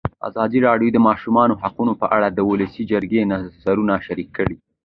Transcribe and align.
ازادي 0.29 0.59
راډیو 0.67 0.89
د 0.91 0.93
د 0.95 0.99
ماشومانو 1.07 1.59
حقونه 1.61 1.93
په 2.01 2.05
اړه 2.15 2.27
د 2.31 2.39
ولسي 2.49 2.83
جرګې 2.91 3.21
نظرونه 3.31 3.93
شریک 4.05 4.29
کړي. 4.37 4.55